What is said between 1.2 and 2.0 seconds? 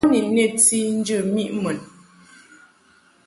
miʼ mun.